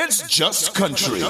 [0.00, 1.22] It's just country.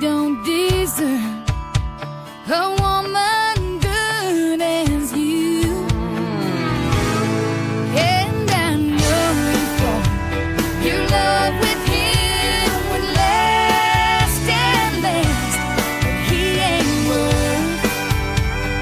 [0.00, 1.44] Don't deserve
[2.48, 5.86] a woman good as you.
[7.96, 10.06] And I know you thought
[10.86, 15.58] your love with him would last and last,
[16.06, 17.82] but he ain't worth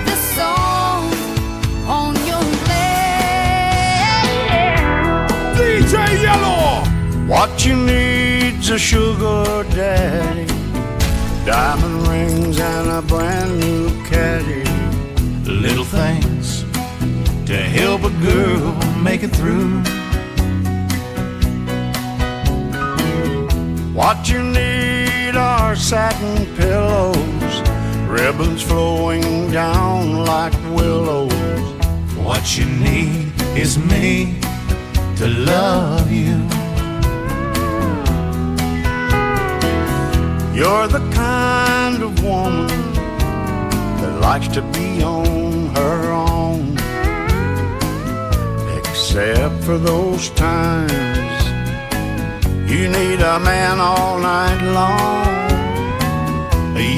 [0.06, 1.16] the salt
[1.88, 4.28] on your glass.
[5.58, 6.84] DJ Yellow!
[7.26, 10.46] What you need's a sugar daddy,
[11.46, 14.64] diamond rings and a brand new caddy.
[15.48, 16.64] Little things
[17.46, 19.80] to help a girl make it through.
[23.94, 27.54] What you need are satin pillows,
[28.08, 31.32] ribbons flowing down like willows.
[32.16, 34.40] What you need is me
[35.18, 36.55] to love you.
[40.56, 42.94] You're the kind of woman
[44.00, 46.78] that likes to be on her own.
[48.78, 51.40] Except for those times
[52.72, 55.26] you need a man all night long.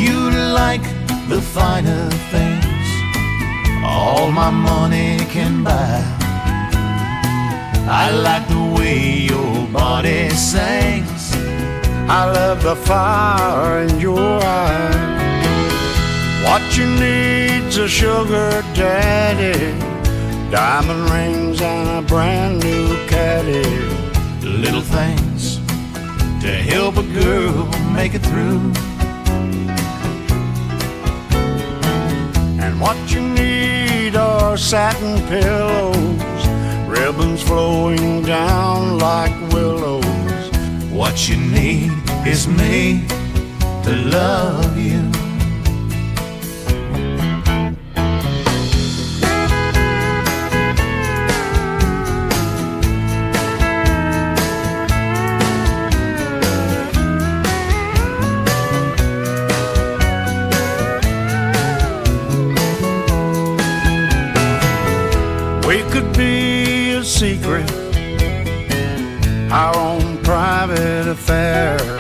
[0.05, 0.31] You
[0.63, 0.85] like
[1.29, 2.89] the finer things
[3.85, 5.99] all my money can buy.
[7.91, 11.08] I like the way your body sings.
[12.11, 15.09] I love the fire in your eyes.
[16.43, 19.79] What you need's a sugar daddy,
[20.51, 23.63] diamond rings and a brand new caddy.
[24.41, 25.59] Little things
[26.41, 28.73] to help a girl make it through.
[32.65, 36.47] And what you need are satin pillows,
[36.89, 40.07] ribbons flowing down like willows.
[40.91, 43.07] What you need is me
[43.85, 45.03] to love you.
[65.67, 67.71] We could be a secret,
[69.51, 71.98] our own private affair.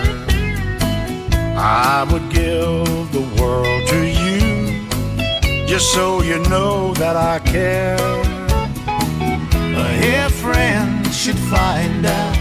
[5.79, 7.97] Just so you know that I care.
[10.03, 12.37] If friends should find out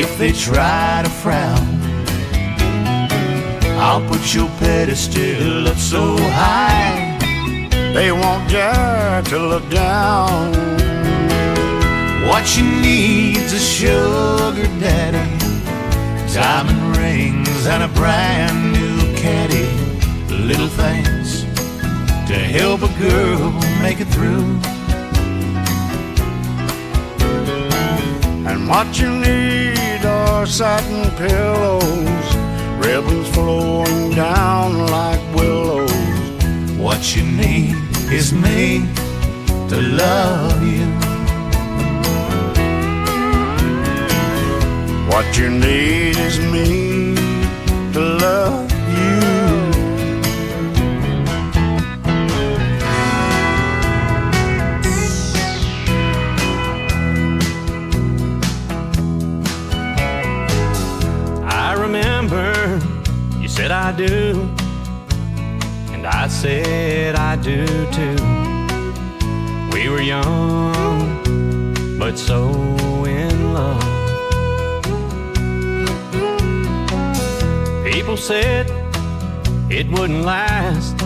[0.00, 1.68] if they try to frown,
[3.84, 7.18] I'll put your pedestal up so high.
[7.92, 10.52] They won't dare to look down.
[12.28, 15.26] What you need's a sugar daddy,
[16.32, 19.68] diamond rings and a brand new caddy.
[20.50, 21.37] Little things
[22.28, 24.44] to help a girl make it through.
[28.46, 32.28] And what you need are satin pillows,
[32.84, 35.90] ribbons flowing down like willows.
[36.76, 37.74] What you need
[38.12, 38.86] is me
[39.70, 40.86] to love you.
[45.08, 47.14] What you need is me
[47.94, 48.67] to love
[63.98, 64.48] do,
[65.92, 68.16] and I said I do too.
[69.72, 72.48] We were young, but so
[73.04, 73.82] in love.
[77.84, 78.70] People said
[79.68, 80.96] it wouldn't last.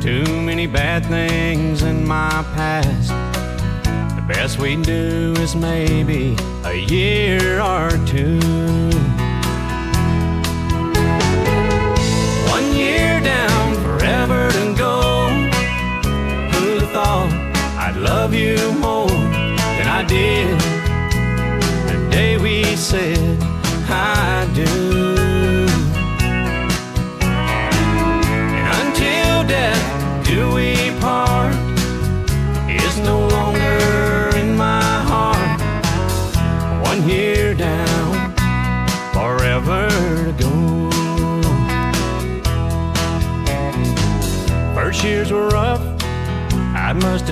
[0.00, 3.08] Too many bad things in my past.
[4.14, 9.01] The best we do is maybe a year or two.
[13.22, 15.28] Down, forever to go.
[16.52, 17.32] Who'd have thought
[17.78, 20.58] I'd love you more than I did
[21.88, 23.31] the day we said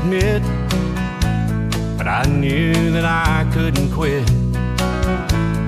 [0.01, 0.43] admit,
[1.99, 4.29] but I knew that I couldn't quit.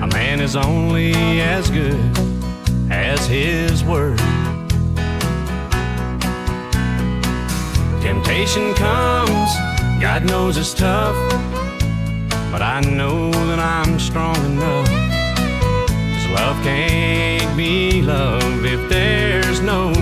[0.01, 1.99] A man is only as good
[2.89, 4.17] as his word.
[8.01, 9.49] Temptation comes,
[10.01, 11.15] God knows it's tough,
[12.51, 14.89] but I know that I'm strong enough.
[14.89, 19.92] 'Cause love can't be love if there's no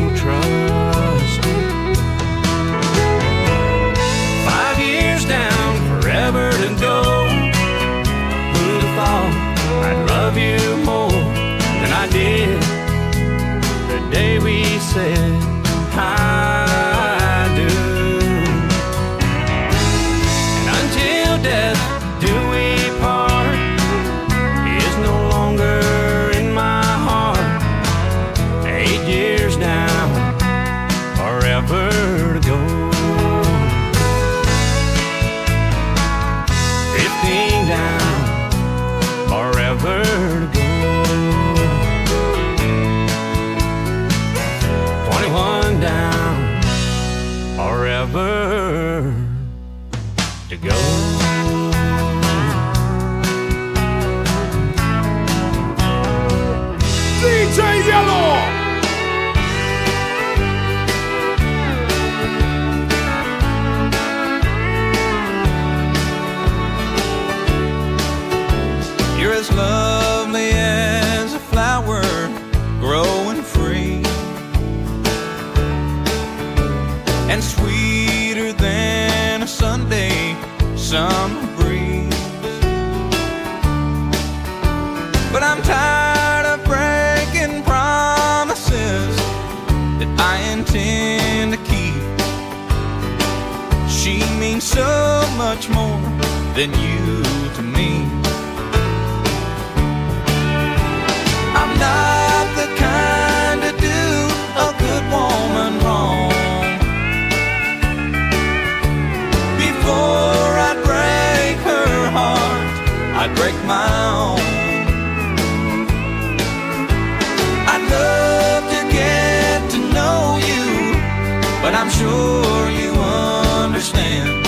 [121.82, 124.46] I'm sure you understand.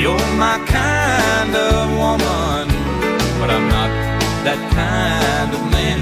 [0.00, 2.68] You're my kind of woman,
[3.38, 3.90] but I'm not
[4.46, 6.00] that kind of man.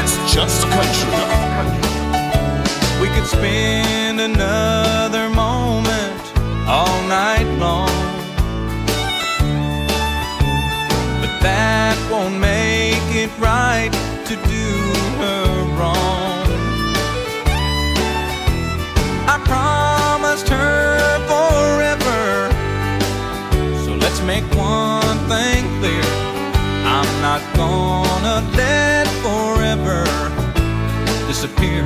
[0.00, 1.20] It's just country.
[3.02, 6.22] We could spend another moment
[6.66, 8.13] all night long.
[13.24, 13.90] It right
[14.26, 14.68] to do
[15.20, 15.46] her
[15.78, 16.46] wrong.
[19.34, 20.98] I promised her
[21.30, 22.22] forever.
[23.84, 26.08] So let's make one thing clear.
[26.96, 30.04] I'm not gonna let forever
[31.26, 31.84] disappear.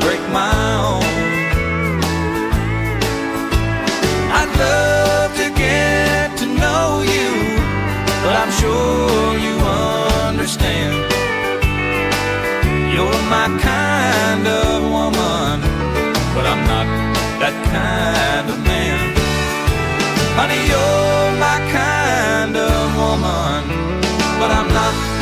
[0.00, 0.52] Break my
[0.90, 1.04] own.
[4.38, 7.30] I'd love to get to know you,
[8.22, 9.54] but I'm sure you
[10.28, 10.94] understand.
[12.94, 15.60] You're my kind of woman,
[16.34, 16.86] but I'm not
[17.42, 19.00] that kind of man.
[20.38, 23.62] Honey, you're my kind of woman,
[24.40, 25.15] but I'm not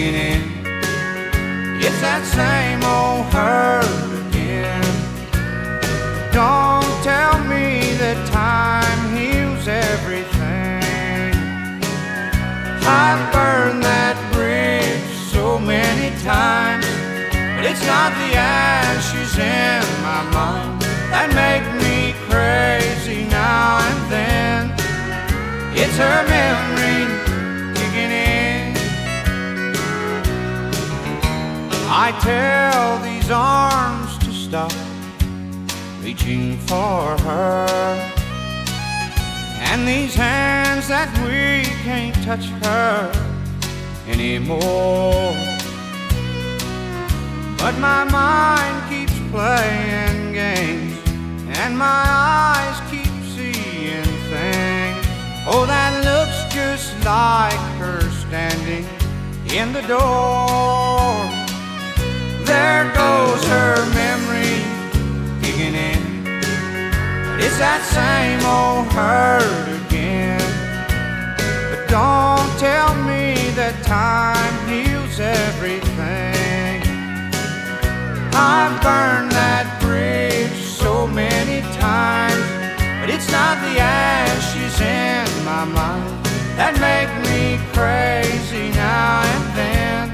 [0.00, 3.82] It's that same old hurt
[4.30, 4.78] again.
[6.30, 11.34] Don't tell me that time heals everything.
[12.86, 15.02] I've burned that bridge
[15.34, 16.86] so many times,
[17.58, 20.78] but it's not the ashes in my mind
[21.10, 24.70] that make me crazy now and then.
[25.74, 27.17] It's her memory
[32.00, 34.72] I tell these arms to stop
[36.00, 37.66] reaching for her,
[39.68, 43.10] and these hands that we can't touch her
[44.06, 45.34] anymore.
[47.58, 50.96] But my mind keeps playing games,
[51.58, 55.04] and my eyes keep seeing things.
[55.48, 58.86] Oh, that looks just like her standing
[59.52, 61.27] in the door.
[62.48, 64.64] There goes her memory
[65.42, 66.24] kicking in.
[66.24, 70.40] But it's that same old hurt again.
[71.68, 76.80] But don't tell me that time heals everything.
[78.32, 82.48] I've burned that bridge so many times,
[83.02, 86.24] but it's not the ashes in my mind
[86.56, 90.04] that make me crazy now and then.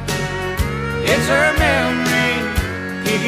[1.07, 2.14] It's her memory
[3.17, 3.21] I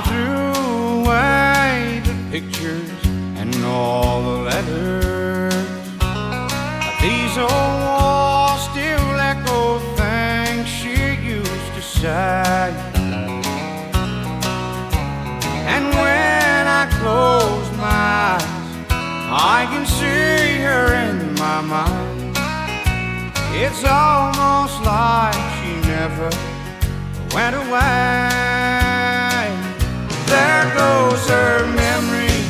[0.00, 2.90] threw away the pictures
[3.36, 5.68] and all the letters.
[5.98, 12.35] But these old walls still echo things she used to say.
[17.06, 18.42] Close my eyes,
[19.54, 22.34] I can see her in my mind.
[23.62, 26.28] It's almost like she never
[27.32, 28.26] went away.
[30.32, 32.40] There goes her memory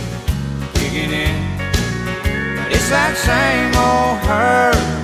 [0.78, 1.38] kicking in.
[2.56, 4.95] But it's that same old her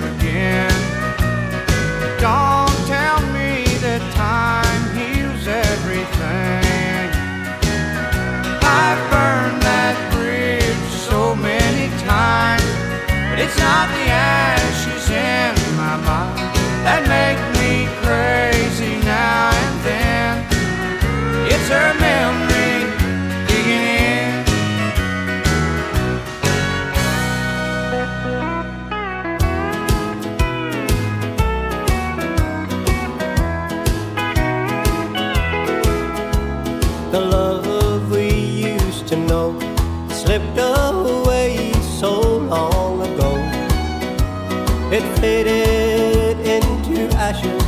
[45.23, 47.63] faded into ashes,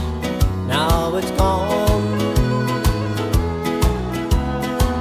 [0.67, 2.03] now it's gone.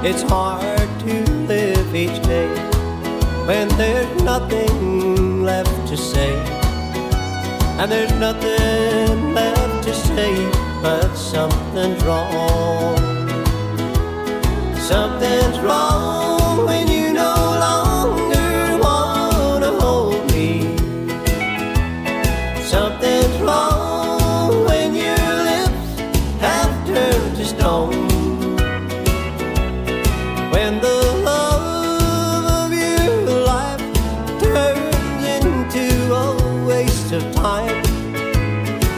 [0.05, 1.15] It's hard to
[1.51, 2.47] live each day
[3.45, 6.33] when there's nothing left to say.
[7.77, 10.33] And there's nothing left to say
[10.81, 12.95] but something's wrong.
[14.77, 16.24] Something's wrong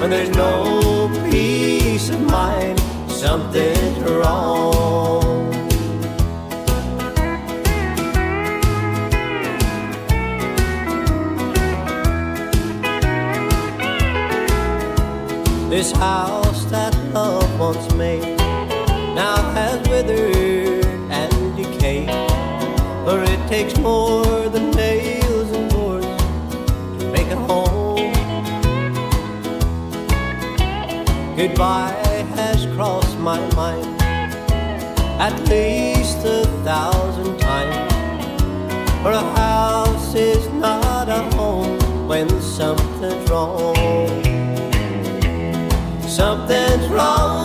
[0.08, 5.52] When there's no peace of mind, something's wrong.
[15.70, 18.38] This house that love once made
[19.14, 22.08] now has withered and decayed.
[23.04, 24.72] For it takes more than
[31.38, 31.94] Goodbye
[32.34, 34.02] has crossed my mind
[35.22, 37.94] at least a thousand times.
[39.04, 43.76] For a house is not a home when something's wrong.
[46.02, 47.37] Something's wrong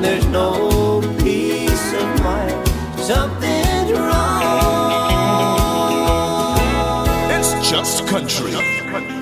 [0.00, 2.68] and there's no peace of mind.
[2.98, 4.56] Something's wrong.
[7.30, 8.52] It's just country.
[8.52, 9.19] Just country.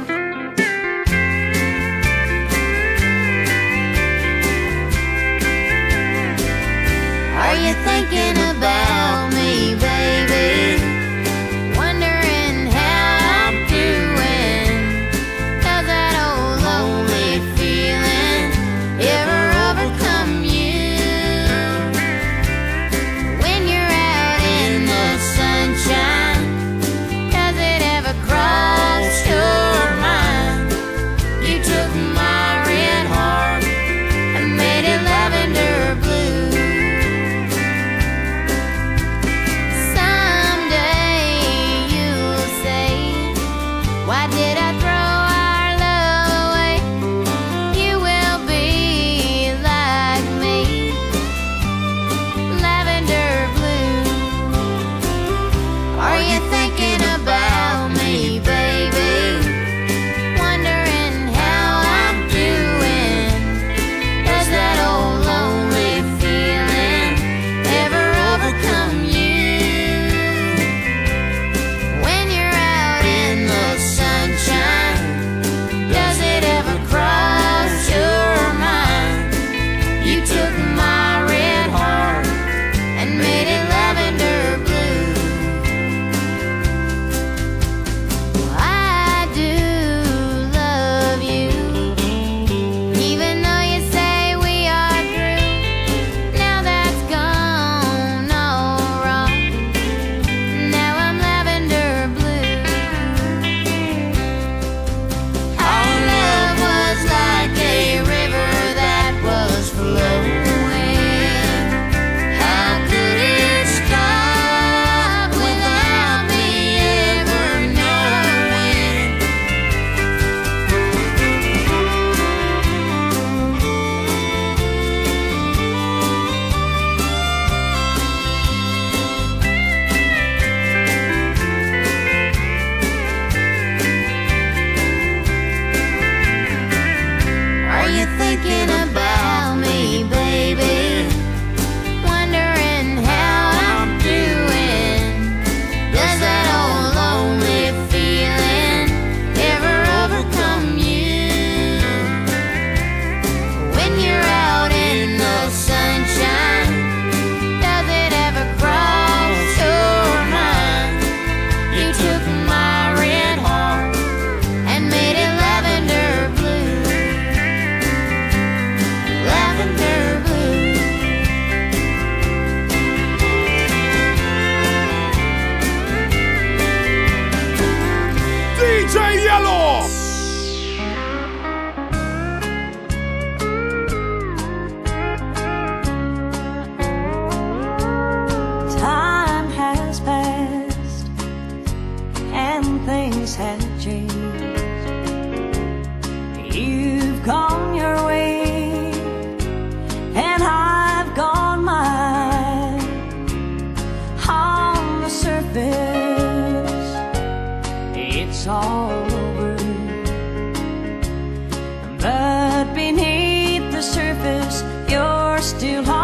[215.59, 215.98] still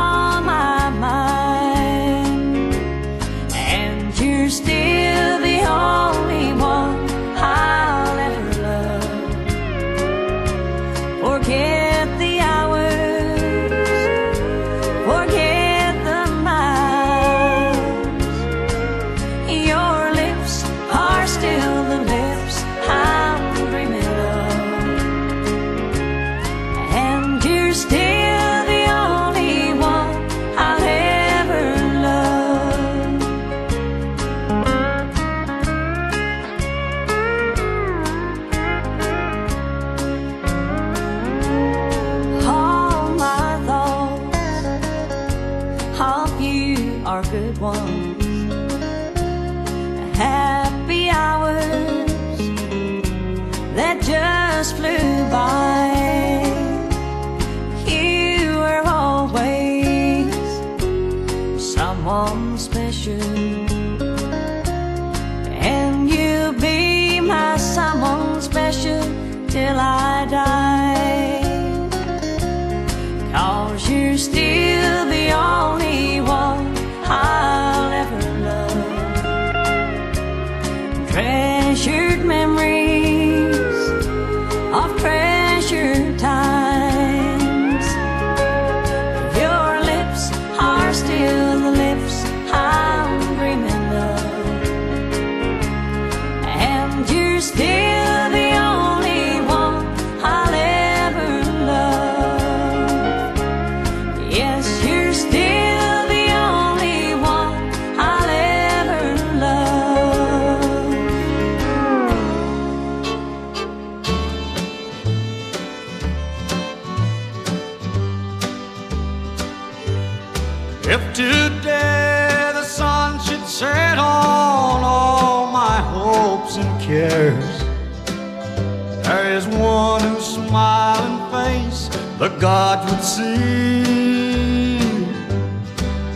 [132.18, 133.84] the gods would see.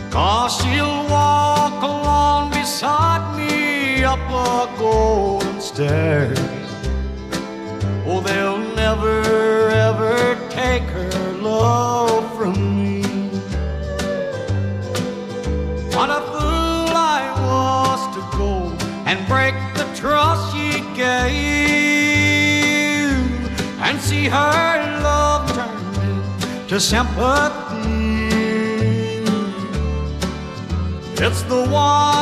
[0.09, 6.08] Cause she'll walk along beside me up a golden stair.
[26.79, 28.29] sympathy.
[31.21, 32.18] It's the one.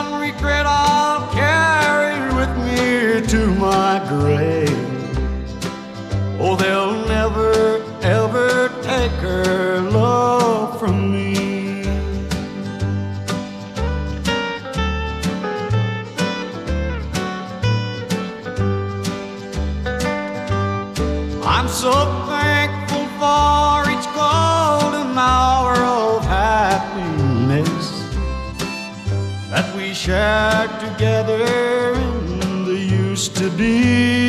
[33.57, 34.26] be.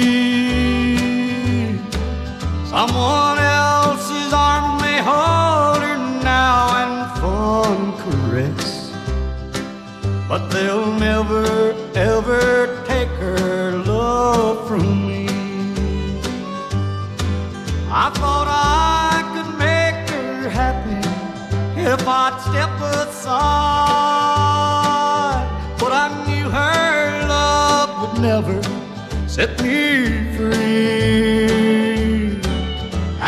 [29.39, 31.47] set me free.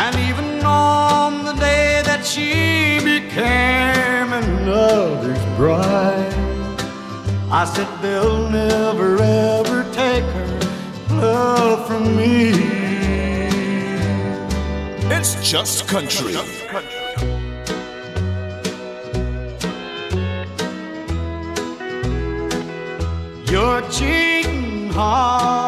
[0.03, 6.33] And even on the day that she became another's bride,
[7.49, 10.59] I said they'll never ever take her
[11.11, 12.51] love from me.
[15.15, 16.33] It's just country.
[23.53, 25.60] Your cheating heart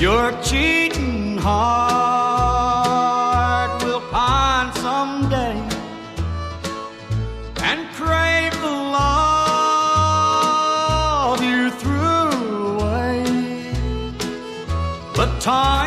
[0.00, 2.62] Your cheating heart
[3.82, 5.58] will pine someday
[7.64, 9.82] and crave the love
[11.42, 13.24] you threw away.
[15.16, 15.77] But time.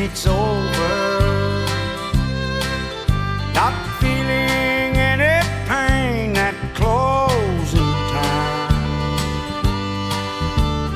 [0.00, 0.94] it's over.
[3.52, 8.72] Not feeling any pain at closing time.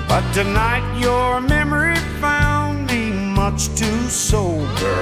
[0.09, 5.01] But tonight your memory found me much too sober.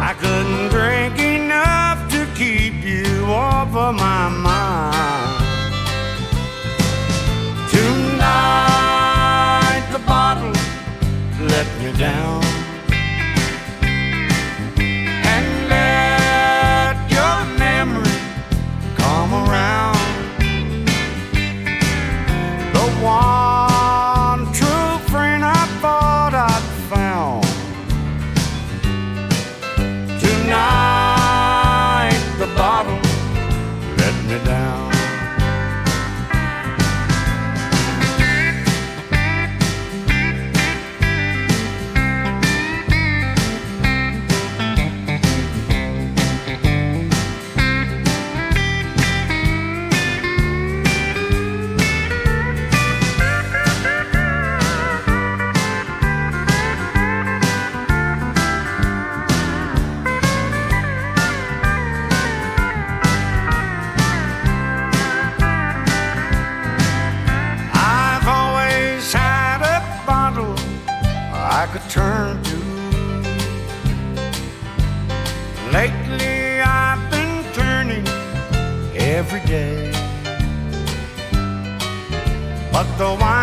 [0.00, 4.57] I couldn't drink enough to keep you off of my mind.
[11.98, 12.47] down.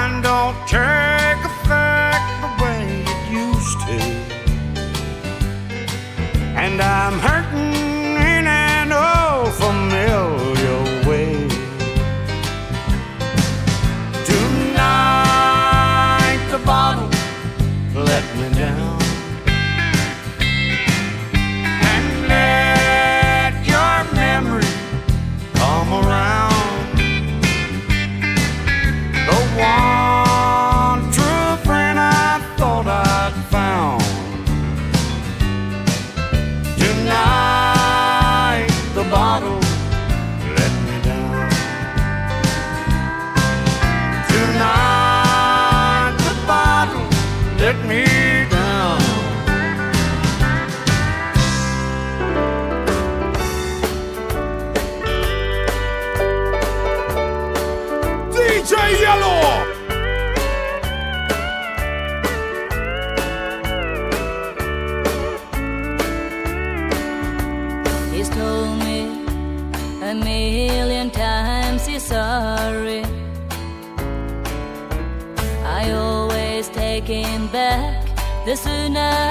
[0.07, 3.99] mind don't take effect the way it used to.
[6.63, 7.34] And I'm hurt.
[78.95, 79.24] night.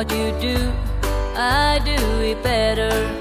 [0.00, 0.72] What you do,
[1.36, 1.92] I do
[2.22, 3.19] it better.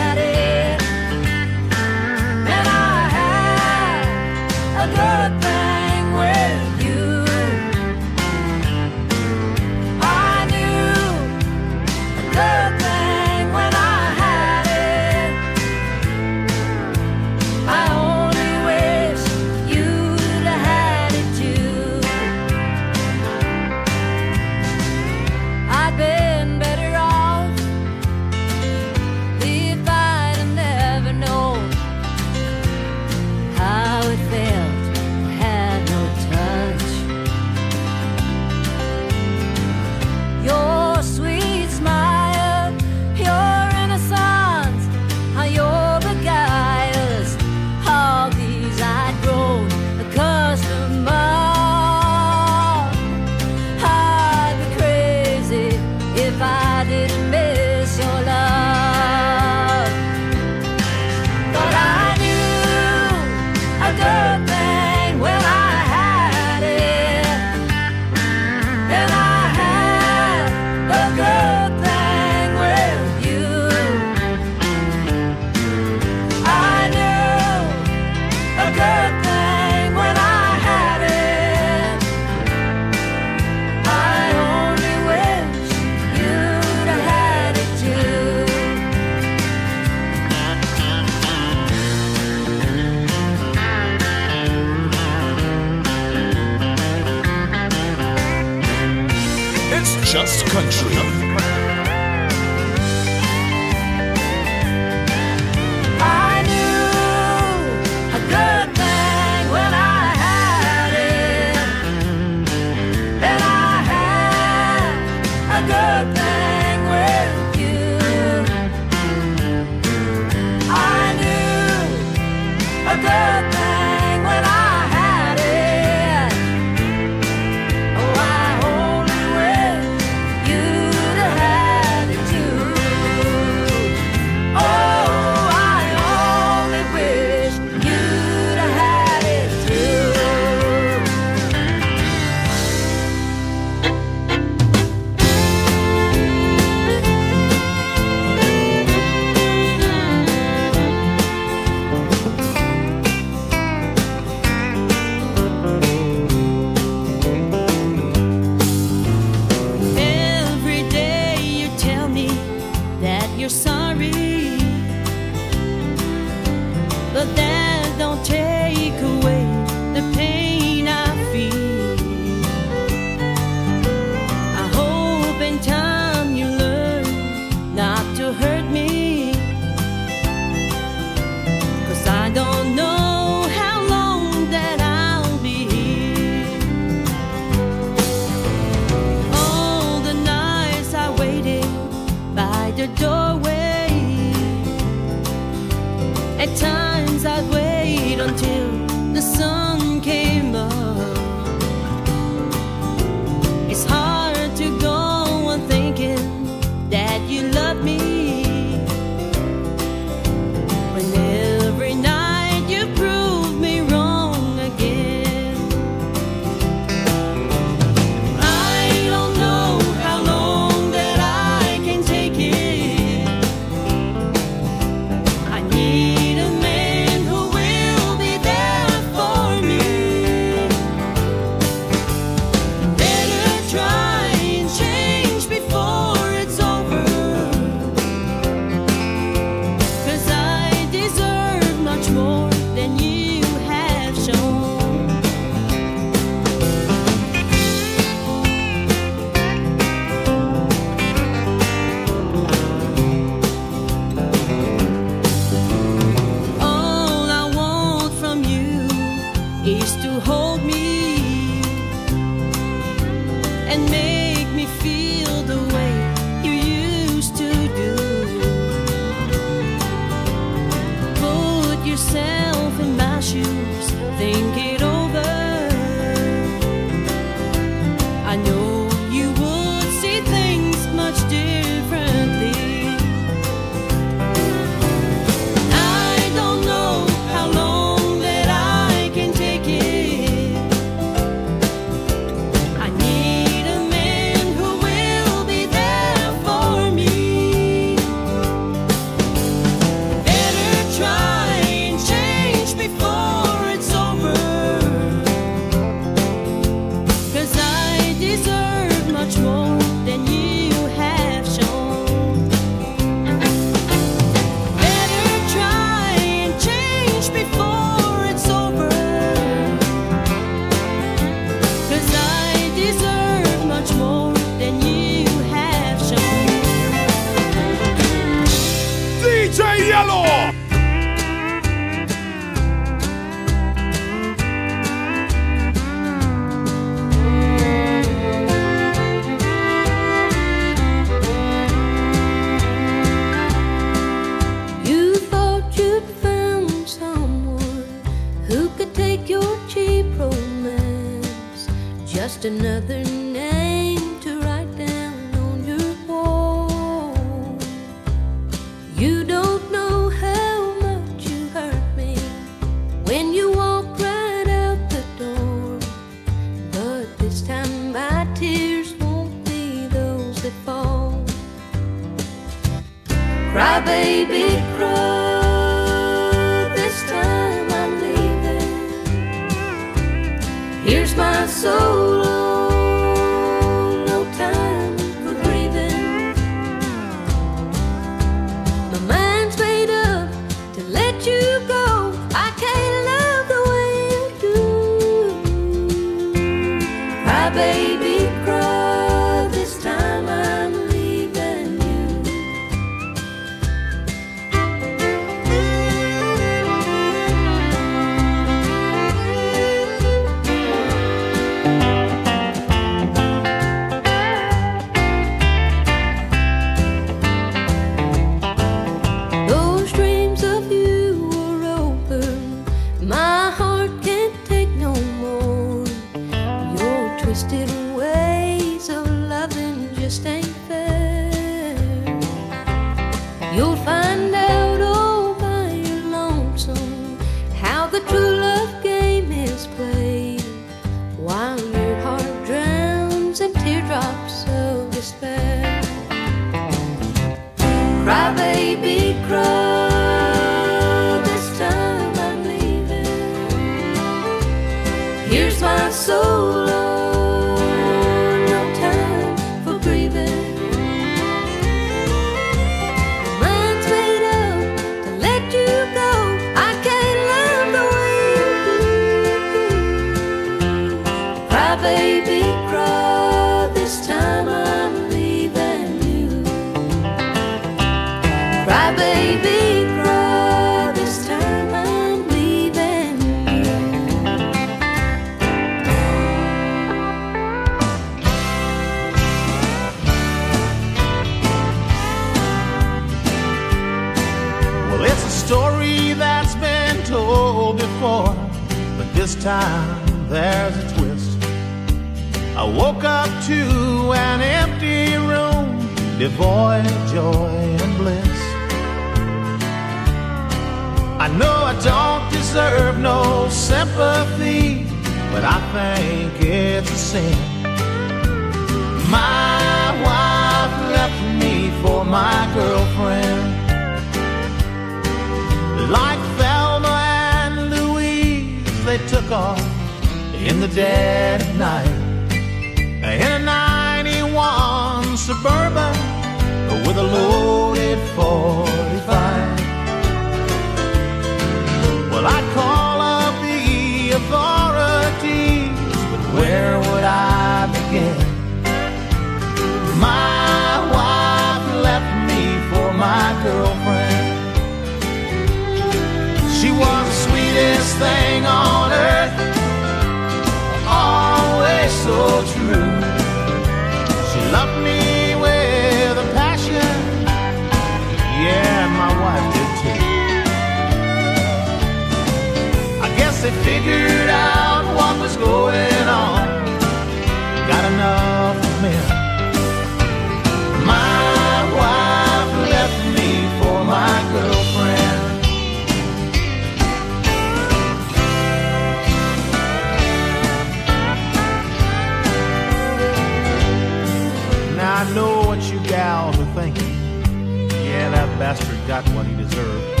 [598.42, 600.00] bastard got what he deserved.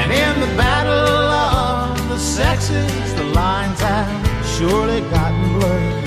[0.00, 6.03] And in the battle of the sexes, the lines have surely gotten blurred.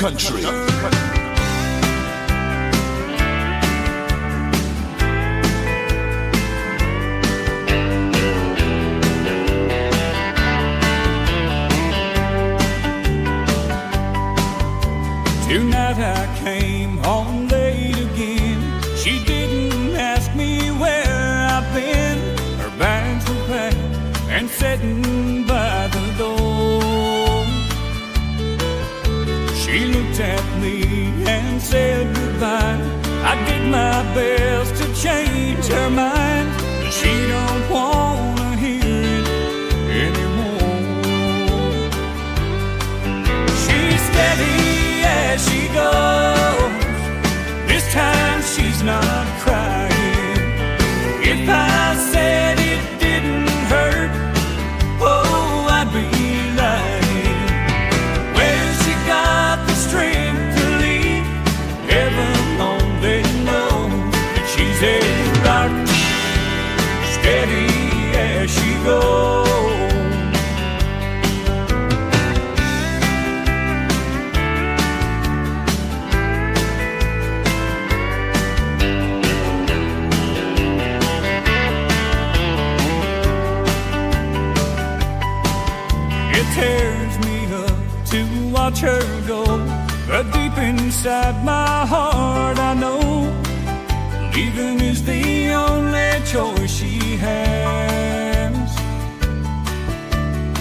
[0.00, 0.69] country.
[34.14, 36.09] best to change her mind.
[91.00, 93.00] inside my heart, I know
[94.34, 98.70] leaving is the only choice she has.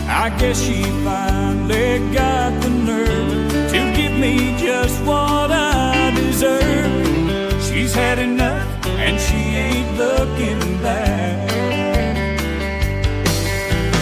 [0.07, 7.61] I guess she finally got the nerve to give me just what I deserve.
[7.61, 11.49] She's had enough and she ain't looking back.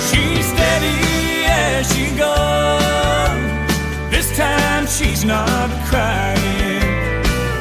[0.09, 0.99] She's steady
[1.47, 2.86] as she goes
[4.89, 6.81] she's not crying.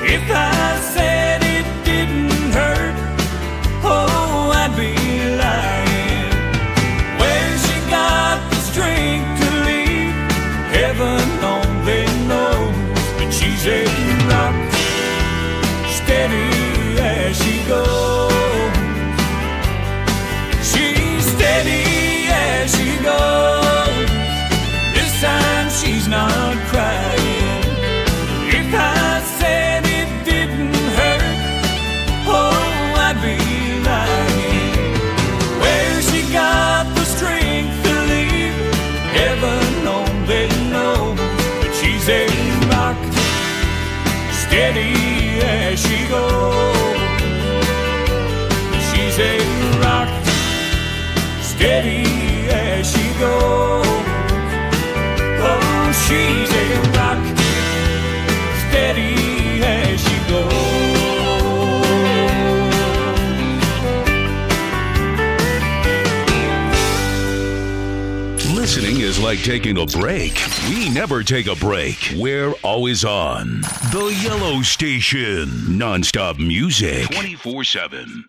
[0.05, 0.56] If I
[69.27, 70.41] like taking a break?
[70.69, 72.13] We never take a break.
[72.17, 73.63] We're always on.
[73.91, 75.49] The Yellow Station.
[75.49, 77.11] Nonstop music.
[77.11, 78.29] 24 7.